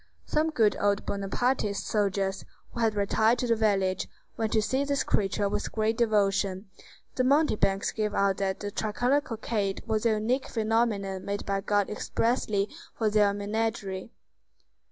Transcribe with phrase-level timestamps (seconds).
[0.25, 5.03] Some good old Bonapartist soldiers, who had retired to the village, went to see this
[5.03, 6.65] creature with great devotion.
[7.13, 11.87] The mountebanks gave out that the tricolored cockade was a unique phenomenon made by God
[11.87, 12.67] expressly
[12.97, 14.11] for their menagerie.